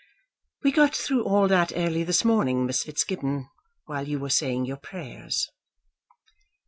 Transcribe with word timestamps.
"We 0.63 0.71
got 0.71 0.95
through 0.95 1.25
all 1.25 1.47
that 1.49 1.73
early 1.75 2.03
this 2.03 2.25
morning, 2.25 2.65
Miss 2.65 2.81
Fitzgibbon, 2.85 3.47
while 3.85 4.07
you 4.07 4.17
were 4.17 4.31
saying 4.31 4.65
your 4.65 4.77
prayers." 4.77 5.47